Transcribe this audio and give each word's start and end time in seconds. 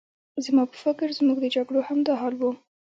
زما 0.45 0.63
په 0.71 0.77
فکر 0.83 1.07
زموږ 1.19 1.37
د 1.41 1.47
جګړو 1.55 1.79
همدا 1.89 2.13
حال 2.21 2.33
و. 2.37 2.43